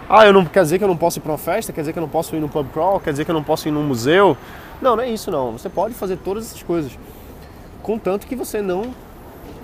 Ah, 0.08 0.26
eu 0.26 0.32
não 0.32 0.44
quer 0.44 0.62
dizer 0.62 0.78
que 0.78 0.84
eu 0.84 0.88
não 0.88 0.96
posso 0.96 1.18
ir 1.18 1.22
para 1.22 1.32
uma 1.32 1.38
festa, 1.38 1.72
quer 1.72 1.80
dizer 1.80 1.92
que 1.92 1.98
eu 1.98 2.02
não 2.02 2.08
posso 2.08 2.34
ir 2.34 2.40
no 2.40 2.48
pub 2.48 2.66
crawl, 2.72 3.00
quer 3.00 3.12
dizer 3.12 3.24
que 3.24 3.30
eu 3.30 3.34
não 3.34 3.42
posso 3.42 3.68
ir 3.68 3.70
num 3.70 3.82
museu. 3.82 4.36
Não, 4.80 4.96
não 4.96 5.02
é 5.02 5.08
isso 5.08 5.30
não. 5.30 5.52
Você 5.52 5.68
pode 5.68 5.94
fazer 5.94 6.16
todas 6.18 6.46
essas 6.46 6.62
coisas, 6.62 6.92
contanto 7.82 8.26
que 8.26 8.34
você 8.34 8.60
não 8.60 8.94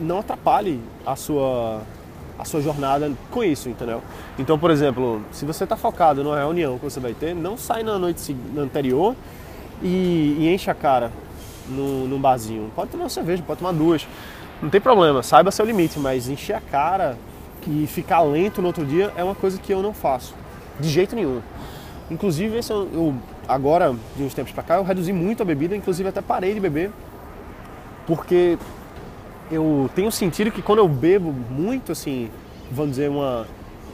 não 0.00 0.20
atrapalhe 0.20 0.80
a 1.04 1.16
sua 1.16 1.82
a 2.38 2.44
sua 2.44 2.60
jornada 2.60 3.10
com 3.32 3.42
isso, 3.42 3.68
entendeu? 3.68 4.00
Então, 4.38 4.56
por 4.56 4.70
exemplo, 4.70 5.20
se 5.32 5.44
você 5.44 5.64
está 5.64 5.76
focado 5.76 6.22
numa 6.22 6.38
reunião 6.38 6.78
que 6.78 6.84
você 6.84 7.00
vai 7.00 7.12
ter, 7.12 7.34
não 7.34 7.56
sai 7.56 7.82
na 7.82 7.98
noite 7.98 8.37
anterior 8.56 9.16
e, 9.82 10.37
e 10.38 10.54
enche 10.54 10.70
a 10.70 10.75
cara 10.75 11.10
no, 11.68 12.06
num 12.06 12.20
barzinho. 12.20 12.70
Pode 12.76 12.90
tomar 12.92 13.04
uma 13.04 13.10
cerveja, 13.10 13.42
pode 13.44 13.58
tomar 13.58 13.72
duas 13.72 14.06
não 14.62 14.71
tem 14.71 14.81
problema, 14.81 15.23
saiba 15.23 15.50
seu 15.50 15.65
limite, 15.65 15.99
mas 15.99 16.29
encher 16.29 16.55
a 16.55 16.61
cara 16.61 17.17
e 17.67 17.87
ficar 17.87 18.23
lento 18.23 18.62
no 18.62 18.69
outro 18.69 18.85
dia 18.85 19.12
é 19.15 19.23
uma 19.23 19.35
coisa 19.35 19.59
que 19.59 19.73
eu 19.73 19.83
não 19.83 19.93
faço, 19.93 20.35
de 20.81 20.88
jeito 20.88 21.15
nenhum. 21.15 21.41
Inclusive, 22.11 22.57
esse 22.57 22.73
eu, 22.73 22.88
eu 22.93 23.15
agora, 23.47 23.95
de 24.17 24.23
uns 24.23 24.33
tempos 24.33 24.53
pra 24.53 24.62
cá, 24.62 24.77
eu 24.77 24.83
reduzi 24.83 25.12
muito 25.12 25.43
a 25.43 25.45
bebida, 25.45 25.77
inclusive 25.77 26.09
até 26.09 26.23
parei 26.23 26.55
de 26.55 26.61
beber, 26.61 26.91
porque 28.07 28.59
eu 29.50 29.91
tenho 29.95 30.11
sentido 30.11 30.50
que 30.50 30.62
quando 30.62 30.79
eu 30.79 30.88
bebo 30.88 31.31
muito, 31.31 31.93
assim, 31.93 32.31
vamos 32.73 32.93
dizer, 32.93 33.11
uma, 33.11 33.47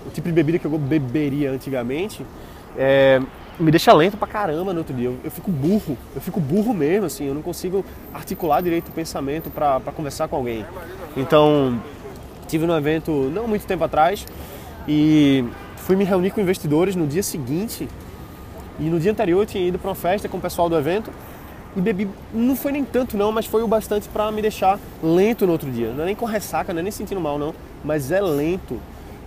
o 0.06 0.10
tipo 0.10 0.28
de 0.28 0.34
bebida 0.34 0.58
que 0.58 0.66
eu 0.66 0.78
beberia 0.78 1.50
antigamente, 1.50 2.24
é, 2.76 3.20
me 3.58 3.70
deixa 3.70 3.92
lento 3.92 4.16
pra 4.16 4.26
caramba 4.26 4.72
no 4.72 4.78
outro 4.78 4.94
dia. 4.94 5.06
Eu, 5.06 5.18
eu, 5.24 5.30
fico 5.30 5.50
burro, 5.50 5.96
eu 6.14 6.20
fico 6.20 6.40
burro 6.40 6.74
mesmo, 6.74 7.06
assim, 7.06 7.26
eu 7.26 7.34
não 7.34 7.42
consigo 7.42 7.84
articular 8.12 8.60
direito 8.60 8.88
o 8.88 8.92
pensamento 8.92 9.50
para 9.50 9.80
conversar 9.94 10.28
com 10.28 10.36
alguém. 10.36 10.64
Então, 11.16 11.80
tive 12.48 12.66
num 12.66 12.76
evento 12.76 13.30
não 13.32 13.46
muito 13.46 13.66
tempo 13.66 13.84
atrás 13.84 14.26
e 14.88 15.44
fui 15.76 15.96
me 15.96 16.04
reunir 16.04 16.30
com 16.30 16.40
investidores 16.40 16.96
no 16.96 17.06
dia 17.06 17.22
seguinte. 17.22 17.88
E 18.78 18.84
no 18.84 18.98
dia 18.98 19.12
anterior 19.12 19.42
eu 19.42 19.46
tinha 19.46 19.66
ido 19.66 19.78
para 19.78 19.88
uma 19.88 19.94
festa 19.94 20.28
com 20.28 20.36
o 20.36 20.40
pessoal 20.40 20.68
do 20.68 20.76
evento 20.76 21.10
e 21.76 21.80
bebi, 21.80 22.08
não 22.32 22.54
foi 22.54 22.72
nem 22.72 22.84
tanto 22.84 23.16
não, 23.16 23.32
mas 23.32 23.46
foi 23.46 23.62
o 23.62 23.68
bastante 23.68 24.08
para 24.08 24.30
me 24.30 24.40
deixar 24.42 24.78
lento 25.02 25.46
no 25.46 25.52
outro 25.52 25.70
dia. 25.70 25.92
Não 25.92 26.02
é 26.02 26.06
nem 26.06 26.14
com 26.14 26.24
ressaca, 26.24 26.72
não 26.72 26.80
é 26.80 26.82
nem 26.82 26.92
sentindo 26.92 27.20
mal 27.20 27.38
não, 27.38 27.54
mas 27.84 28.10
é 28.10 28.20
lento, 28.20 28.80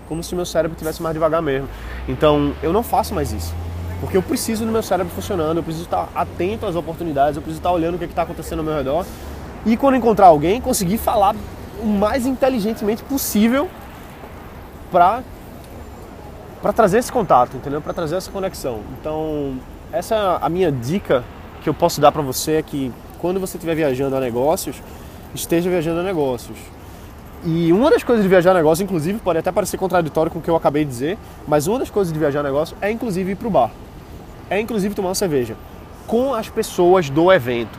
como 0.07 0.23
se 0.23 0.33
meu 0.35 0.45
cérebro 0.45 0.77
tivesse 0.77 1.01
mais 1.01 1.13
devagar 1.13 1.41
mesmo. 1.41 1.67
Então, 2.07 2.53
eu 2.61 2.71
não 2.71 2.83
faço 2.83 3.13
mais 3.13 3.31
isso. 3.31 3.53
Porque 3.99 4.15
eu 4.15 4.21
preciso 4.21 4.65
do 4.65 4.71
meu 4.71 4.83
cérebro 4.83 5.11
funcionando, 5.13 5.57
eu 5.57 5.63
preciso 5.63 5.85
estar 5.85 6.09
atento 6.13 6.65
às 6.65 6.75
oportunidades, 6.75 7.35
eu 7.35 7.41
preciso 7.41 7.59
estar 7.59 7.71
olhando 7.71 7.95
o 7.95 7.97
que 7.97 8.03
é 8.03 8.07
está 8.07 8.21
acontecendo 8.21 8.59
ao 8.59 8.65
meu 8.65 8.75
redor. 8.75 9.05
E 9.65 9.75
quando 9.75 9.95
encontrar 9.95 10.27
alguém, 10.27 10.61
conseguir 10.61 10.97
falar 10.97 11.35
o 11.81 11.85
mais 11.85 12.25
inteligentemente 12.25 13.03
possível 13.03 13.69
para 14.91 15.23
para 16.61 16.73
trazer 16.73 16.97
esse 16.97 17.11
contato, 17.11 17.55
entendeu? 17.55 17.79
Para 17.79 17.93
trazer 17.93 18.15
essa 18.15 18.31
conexão. 18.31 18.79
Então, 18.99 19.59
essa 19.91 20.15
é 20.15 20.45
a 20.45 20.49
minha 20.49 20.71
dica 20.71 21.23
que 21.61 21.69
eu 21.69 21.73
posso 21.73 22.01
dar 22.01 22.11
para 22.11 22.21
você 22.21 22.53
é 22.53 22.61
que 22.63 22.91
quando 23.19 23.39
você 23.39 23.57
estiver 23.57 23.75
viajando 23.75 24.15
a 24.15 24.19
negócios, 24.19 24.81
esteja 25.35 25.69
viajando 25.69 25.99
a 25.99 26.03
negócios. 26.03 26.57
E 27.45 27.71
uma 27.71 27.89
das 27.89 28.03
coisas 28.03 28.23
de 28.23 28.29
viajar 28.29 28.53
negócio, 28.53 28.83
inclusive, 28.83 29.19
pode 29.19 29.39
até 29.39 29.51
parecer 29.51 29.77
contraditório 29.77 30.31
com 30.31 30.39
o 30.39 30.41
que 30.41 30.49
eu 30.49 30.55
acabei 30.55 30.83
de 30.83 30.89
dizer, 30.89 31.17
mas 31.47 31.67
uma 31.67 31.79
das 31.79 31.89
coisas 31.89 32.11
de 32.11 32.19
viajar 32.19 32.43
negócio 32.43 32.75
é 32.81 32.91
inclusive 32.91 33.31
ir 33.31 33.35
para 33.35 33.47
o 33.47 33.51
bar 33.51 33.71
é 34.49 34.59
inclusive 34.59 34.95
tomar 34.95 35.09
uma 35.09 35.15
cerveja 35.15 35.55
com 36.05 36.33
as 36.33 36.47
pessoas 36.49 37.09
do 37.09 37.31
evento, 37.31 37.77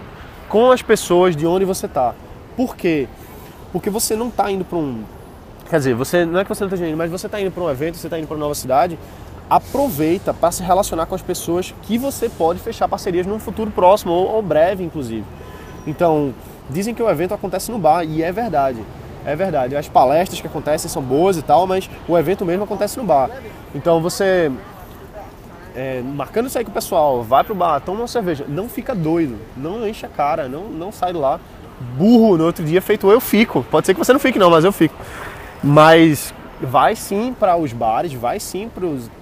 com 0.48 0.70
as 0.70 0.82
pessoas 0.82 1.34
de 1.34 1.46
onde 1.46 1.64
você 1.64 1.86
está. 1.86 2.14
Por 2.56 2.76
quê? 2.76 3.08
Porque 3.72 3.88
você 3.88 4.14
não 4.14 4.28
está 4.28 4.50
indo 4.50 4.64
para 4.66 4.76
um. 4.76 5.02
Quer 5.68 5.78
dizer, 5.78 5.94
você 5.94 6.26
não 6.26 6.40
é 6.40 6.44
que 6.44 6.48
você 6.48 6.64
não 6.64 6.72
está 6.72 6.86
indo, 6.86 6.96
mas 6.96 7.10
você 7.10 7.26
está 7.26 7.40
indo 7.40 7.50
para 7.50 7.62
um 7.62 7.70
evento, 7.70 7.96
você 7.96 8.06
está 8.06 8.18
indo 8.18 8.26
para 8.26 8.36
uma 8.36 8.40
nova 8.40 8.54
cidade. 8.54 8.98
Aproveita 9.48 10.34
para 10.34 10.52
se 10.52 10.62
relacionar 10.62 11.06
com 11.06 11.14
as 11.14 11.22
pessoas 11.22 11.74
que 11.82 11.96
você 11.96 12.28
pode 12.28 12.58
fechar 12.58 12.86
parcerias 12.86 13.26
num 13.26 13.38
futuro 13.38 13.70
próximo 13.70 14.12
ou, 14.12 14.28
ou 14.28 14.42
breve, 14.42 14.84
inclusive. 14.84 15.24
Então, 15.86 16.34
dizem 16.68 16.94
que 16.94 17.02
o 17.02 17.08
evento 17.08 17.32
acontece 17.32 17.70
no 17.70 17.78
bar 17.78 18.04
e 18.04 18.22
é 18.22 18.30
verdade. 18.30 18.82
É 19.28 19.36
verdade. 19.36 19.76
As 19.76 19.86
palestras 19.86 20.40
que 20.40 20.46
acontecem 20.46 20.88
são 20.88 21.02
boas 21.02 21.36
e 21.36 21.42
tal, 21.42 21.66
mas 21.66 21.88
o 22.08 22.16
evento 22.16 22.46
mesmo 22.46 22.64
acontece 22.64 22.96
no 22.96 23.04
bar. 23.04 23.30
Então 23.74 24.00
você 24.00 24.50
é, 25.76 26.00
marcando 26.00 26.46
isso 26.46 26.56
aí 26.56 26.64
com 26.64 26.70
o 26.70 26.74
pessoal, 26.74 27.22
vai 27.22 27.44
pro 27.44 27.54
bar, 27.54 27.78
toma 27.80 28.00
uma 28.00 28.08
cerveja, 28.08 28.46
não 28.48 28.70
fica 28.70 28.94
doido, 28.94 29.36
não 29.54 29.86
enche 29.86 30.06
a 30.06 30.08
cara, 30.08 30.48
não, 30.48 30.64
não 30.64 30.90
sai 30.90 31.12
de 31.12 31.18
lá 31.18 31.38
burro 31.96 32.38
no 32.38 32.44
outro 32.46 32.64
dia, 32.64 32.80
feito 32.80 33.10
eu 33.10 33.20
fico. 33.20 33.62
Pode 33.70 33.86
ser 33.86 33.92
que 33.92 33.98
você 33.98 34.14
não 34.14 34.18
fique 34.18 34.38
não, 34.38 34.50
mas 34.50 34.64
eu 34.64 34.72
fico. 34.72 34.94
Mas 35.62 36.32
vai 36.58 36.96
sim 36.96 37.36
para 37.38 37.54
os 37.54 37.72
bares, 37.72 38.14
vai 38.14 38.40
sim 38.40 38.70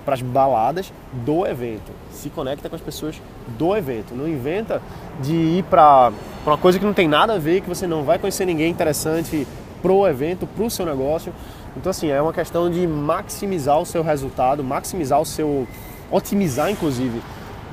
para 0.05 0.15
as 0.15 0.23
baladas 0.23 0.93
do 1.13 1.45
evento. 1.45 1.91
Se 2.13 2.31
conecta 2.31 2.69
com 2.69 2.77
as 2.77 2.81
pessoas 2.81 3.21
do 3.59 3.77
evento. 3.77 4.15
Não 4.15 4.29
inventa 4.29 4.81
de 5.21 5.35
ir 5.35 5.65
para 5.65 6.13
uma 6.47 6.57
coisa 6.57 6.79
que 6.79 6.85
não 6.85 6.95
tem 6.95 7.09
nada 7.09 7.35
a 7.35 7.39
ver, 7.39 7.61
que 7.61 7.69
você 7.69 7.89
não 7.89 8.05
vai 8.05 8.21
conhecer 8.21 8.47
ninguém 8.47 8.71
interessante 8.71 9.47
pro 9.87 10.05
evento, 10.09 10.49
pro 10.49 10.69
seu 10.69 10.85
negócio. 10.85 11.33
Então 11.77 11.91
assim, 11.91 12.09
é 12.11 12.21
uma 12.21 12.33
questão 12.33 12.69
de 12.69 12.85
maximizar 12.89 13.79
o 13.79 13.87
seu 13.87 14.03
resultado, 14.03 14.65
maximizar 14.65 15.21
o 15.21 15.25
seu 15.25 15.69
otimizar, 16.11 16.71
inclusive, 16.71 17.23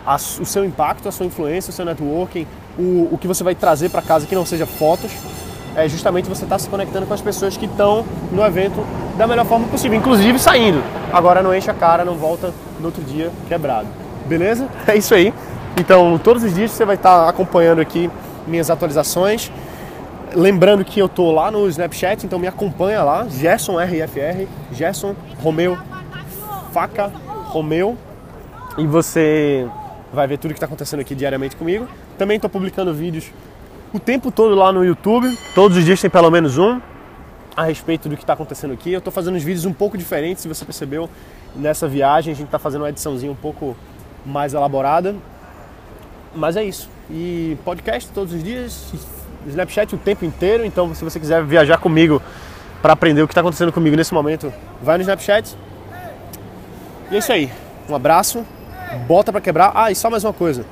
a, 0.05 0.15
o 0.15 0.45
seu 0.45 0.63
impacto, 0.63 1.09
a 1.09 1.11
sua 1.11 1.25
influência, 1.25 1.71
o 1.71 1.73
seu 1.73 1.85
networking, 1.85 2.45
o, 2.77 3.09
o 3.11 3.17
que 3.19 3.27
você 3.27 3.43
vai 3.43 3.55
trazer 3.55 3.89
para 3.89 4.01
casa 4.01 4.27
que 4.27 4.35
não 4.35 4.45
seja 4.45 4.65
fotos, 4.65 5.11
é 5.75 5.89
justamente 5.89 6.29
você 6.29 6.43
estar 6.43 6.55
tá 6.55 6.59
se 6.59 6.69
conectando 6.69 7.07
com 7.07 7.13
as 7.15 7.21
pessoas 7.21 7.57
que 7.57 7.65
estão 7.65 8.05
no 8.31 8.43
evento 8.45 8.85
da 9.17 9.25
melhor 9.25 9.45
forma 9.45 9.67
possível, 9.67 9.97
inclusive 9.97 10.37
saindo. 10.37 10.83
Agora 11.11 11.41
não 11.41 11.55
enche 11.55 11.71
a 11.71 11.73
cara, 11.73 12.05
não 12.05 12.15
volta 12.15 12.53
no 12.79 12.85
outro 12.85 13.03
dia 13.03 13.31
quebrado. 13.47 13.87
Beleza? 14.27 14.67
É 14.85 14.95
isso 14.95 15.15
aí. 15.15 15.33
Então, 15.77 16.19
todos 16.23 16.43
os 16.43 16.53
dias 16.53 16.69
você 16.69 16.85
vai 16.85 16.95
estar 16.95 17.23
tá 17.23 17.29
acompanhando 17.29 17.81
aqui 17.81 18.09
minhas 18.45 18.69
atualizações. 18.69 19.51
Lembrando 20.35 20.83
que 20.83 20.99
eu 20.99 21.07
tô 21.07 21.31
lá 21.31 21.51
no 21.51 21.67
Snapchat, 21.67 22.25
então 22.25 22.39
me 22.39 22.47
acompanha 22.47 23.03
lá, 23.03 23.27
Gerson 23.27 23.77
RFR, 23.79 24.47
Gerson 24.71 25.15
Romeu 25.41 25.77
Faca 26.71 27.11
Romeu 27.45 27.95
e 28.77 28.87
você 28.87 29.67
vai 30.11 30.25
ver 30.27 30.39
tudo 30.39 30.51
que 30.51 30.57
está 30.57 30.65
acontecendo 30.65 31.01
aqui 31.01 31.13
diariamente 31.13 31.55
comigo. 31.55 31.87
Também 32.17 32.37
estou 32.37 32.49
publicando 32.49 32.91
vídeos 32.93 33.31
o 33.93 33.99
tempo 33.99 34.31
todo 34.31 34.55
lá 34.55 34.71
no 34.71 34.83
YouTube, 34.83 35.37
todos 35.53 35.77
os 35.77 35.85
dias 35.85 36.01
tem 36.01 36.09
pelo 36.09 36.31
menos 36.31 36.57
um 36.57 36.81
a 37.55 37.63
respeito 37.65 38.09
do 38.09 38.15
que 38.15 38.23
está 38.23 38.33
acontecendo 38.33 38.73
aqui. 38.73 38.91
Eu 38.91 38.97
estou 38.97 39.13
fazendo 39.13 39.35
uns 39.35 39.43
vídeos 39.43 39.65
um 39.65 39.73
pouco 39.73 39.95
diferentes, 39.95 40.41
se 40.41 40.47
você 40.47 40.65
percebeu 40.65 41.07
nessa 41.55 41.87
viagem, 41.87 42.33
a 42.33 42.35
gente 42.35 42.47
está 42.47 42.57
fazendo 42.57 42.81
uma 42.81 42.89
ediçãozinha 42.89 43.31
um 43.31 43.35
pouco 43.35 43.77
mais 44.25 44.55
elaborada. 44.55 45.15
Mas 46.33 46.57
é 46.57 46.63
isso. 46.63 46.89
E 47.11 47.55
podcast 47.63 48.09
todos 48.11 48.33
os 48.33 48.43
dias, 48.43 48.91
Snapchat 49.49 49.95
o 49.95 49.97
tempo 49.97 50.25
inteiro, 50.25 50.65
então 50.65 50.93
se 50.93 51.03
você 51.03 51.19
quiser 51.19 51.43
viajar 51.43 51.77
comigo 51.77 52.21
para 52.81 52.93
aprender 52.93 53.21
o 53.21 53.27
que 53.27 53.31
está 53.31 53.41
acontecendo 53.41 53.71
comigo 53.71 53.95
nesse 53.95 54.13
momento, 54.13 54.51
vai 54.81 54.97
no 54.97 55.01
Snapchat. 55.01 55.55
E 57.11 57.15
é 57.15 57.19
isso 57.19 57.31
aí. 57.31 57.51
Um 57.89 57.95
abraço 57.95 58.45
bota 58.97 59.31
para 59.31 59.41
quebrar. 59.41 59.71
Ah, 59.75 59.91
e 59.91 59.95
só 59.95 60.09
mais 60.09 60.23
uma 60.23 60.33
coisa. 60.33 60.65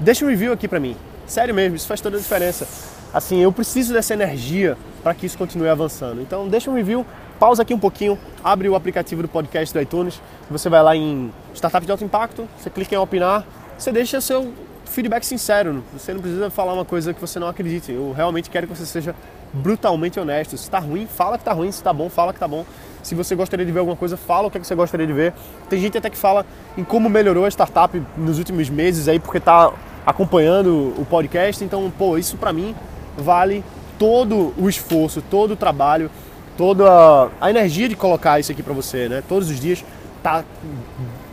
Deixa 0.00 0.24
um 0.24 0.28
review 0.28 0.52
aqui 0.52 0.68
para 0.68 0.80
mim. 0.80 0.96
Sério 1.26 1.54
mesmo, 1.54 1.76
isso 1.76 1.86
faz 1.86 2.00
toda 2.00 2.16
a 2.16 2.20
diferença. 2.20 2.66
Assim, 3.12 3.40
eu 3.40 3.52
preciso 3.52 3.92
dessa 3.92 4.14
energia 4.14 4.76
para 5.02 5.14
que 5.14 5.26
isso 5.26 5.38
continue 5.38 5.68
avançando. 5.68 6.20
Então, 6.20 6.48
deixa 6.48 6.70
um 6.70 6.74
review, 6.74 7.06
pausa 7.38 7.62
aqui 7.62 7.72
um 7.72 7.78
pouquinho, 7.78 8.18
abre 8.42 8.68
o 8.68 8.74
aplicativo 8.74 9.22
do 9.22 9.28
podcast 9.28 9.72
do 9.72 9.80
iTunes, 9.80 10.20
você 10.50 10.68
vai 10.68 10.82
lá 10.82 10.94
em 10.94 11.32
Startup 11.54 11.84
de 11.84 11.90
Alto 11.90 12.04
Impacto, 12.04 12.48
você 12.58 12.68
clica 12.68 12.94
em 12.94 12.98
opinar, 12.98 13.44
você 13.78 13.90
deixa 13.90 14.20
seu 14.20 14.52
feedback 14.86 15.24
sincero. 15.24 15.82
Você 15.92 16.12
não 16.14 16.20
precisa 16.20 16.50
falar 16.50 16.72
uma 16.72 16.84
coisa 16.84 17.12
que 17.12 17.20
você 17.20 17.38
não 17.38 17.48
acredite. 17.48 17.92
Eu 17.92 18.12
realmente 18.12 18.50
quero 18.50 18.66
que 18.66 18.76
você 18.76 18.86
seja 18.86 19.14
brutalmente 19.52 20.18
honesto. 20.18 20.56
Se 20.56 20.64
está 20.64 20.78
ruim, 20.78 21.06
fala 21.06 21.36
que 21.36 21.42
está 21.42 21.52
ruim. 21.52 21.70
Se 21.70 21.78
está 21.78 21.92
bom, 21.92 22.08
fala 22.08 22.32
que 22.32 22.36
está 22.36 22.48
bom. 22.48 22.64
Se 23.02 23.14
você 23.14 23.34
gostaria 23.34 23.64
de 23.64 23.70
ver 23.72 23.80
alguma 23.80 23.96
coisa, 23.96 24.16
fala 24.16 24.48
o 24.48 24.50
que, 24.50 24.58
é 24.58 24.60
que 24.60 24.66
você 24.66 24.74
gostaria 24.74 25.06
de 25.06 25.12
ver. 25.12 25.32
Tem 25.68 25.80
gente 25.80 25.96
até 25.96 26.10
que 26.10 26.16
fala 26.16 26.44
em 26.76 26.84
como 26.84 27.08
melhorou 27.08 27.44
a 27.44 27.48
startup 27.48 28.02
nos 28.16 28.38
últimos 28.38 28.68
meses 28.68 29.08
aí, 29.08 29.18
porque 29.18 29.38
está 29.38 29.72
acompanhando 30.04 30.94
o 30.98 31.06
podcast. 31.08 31.62
Então, 31.64 31.92
pô, 31.96 32.18
isso 32.18 32.36
para 32.36 32.52
mim 32.52 32.74
vale 33.16 33.64
todo 33.98 34.52
o 34.58 34.68
esforço, 34.68 35.22
todo 35.22 35.52
o 35.52 35.56
trabalho, 35.56 36.10
toda 36.56 37.30
a 37.40 37.50
energia 37.50 37.88
de 37.88 37.96
colocar 37.96 38.40
isso 38.40 38.52
aqui 38.52 38.62
para 38.62 38.74
você, 38.74 39.08
né? 39.08 39.22
Todos 39.26 39.50
os 39.50 39.60
dias 39.60 39.84
tá 40.22 40.44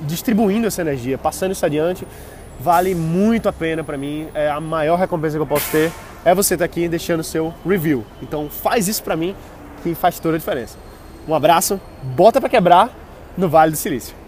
distribuindo 0.01 0.67
essa 0.67 0.81
energia, 0.81 1.17
passando 1.17 1.51
isso 1.51 1.65
adiante, 1.65 2.05
vale 2.59 2.95
muito 2.95 3.49
a 3.49 3.53
pena 3.53 3.83
para 3.83 3.97
mim. 3.97 4.27
É 4.33 4.49
a 4.49 4.59
maior 4.59 4.97
recompensa 4.97 5.37
que 5.37 5.41
eu 5.41 5.47
posso 5.47 5.69
ter 5.71 5.91
é 6.25 6.33
você 6.33 6.53
estar 6.53 6.63
tá 6.63 6.71
aqui 6.71 6.87
deixando 6.87 7.23
seu 7.23 7.53
review. 7.65 8.05
Então 8.21 8.49
faz 8.49 8.87
isso 8.87 9.03
para 9.03 9.15
mim 9.15 9.35
que 9.81 9.93
faz 9.93 10.19
toda 10.19 10.35
a 10.35 10.39
diferença. 10.39 10.77
Um 11.27 11.33
abraço, 11.33 11.79
bota 12.01 12.39
para 12.39 12.49
quebrar 12.49 12.89
no 13.37 13.49
Vale 13.49 13.71
do 13.71 13.77
Silício. 13.77 14.22